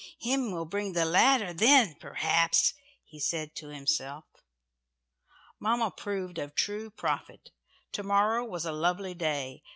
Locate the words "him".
0.19-0.49